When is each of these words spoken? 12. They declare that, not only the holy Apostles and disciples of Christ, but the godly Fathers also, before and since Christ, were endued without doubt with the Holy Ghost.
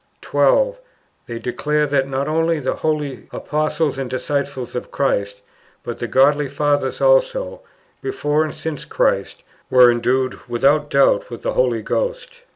12. 0.21 0.79
They 1.27 1.37
declare 1.37 1.85
that, 1.85 2.07
not 2.09 2.27
only 2.27 2.57
the 2.59 2.73
holy 2.77 3.27
Apostles 3.31 3.99
and 3.99 4.09
disciples 4.09 4.73
of 4.75 4.89
Christ, 4.89 5.41
but 5.83 5.99
the 5.99 6.07
godly 6.07 6.47
Fathers 6.49 7.01
also, 7.01 7.61
before 8.01 8.43
and 8.43 8.55
since 8.55 8.83
Christ, 8.83 9.43
were 9.69 9.91
endued 9.91 10.33
without 10.49 10.89
doubt 10.89 11.29
with 11.29 11.43
the 11.43 11.53
Holy 11.53 11.83
Ghost. 11.83 12.31